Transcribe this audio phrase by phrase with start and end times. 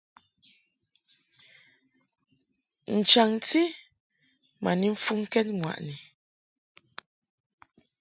[2.97, 3.61] N-chaŋti
[4.63, 5.95] ma ni mfuŋkɛd ŋwaʼni.